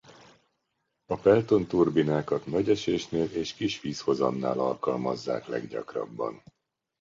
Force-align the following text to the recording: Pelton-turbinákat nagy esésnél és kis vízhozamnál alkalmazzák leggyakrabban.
Pelton-turbinákat 1.21 2.45
nagy 2.45 2.69
esésnél 2.69 3.25
és 3.31 3.53
kis 3.53 3.81
vízhozamnál 3.81 4.59
alkalmazzák 4.59 5.47
leggyakrabban. 5.47 6.43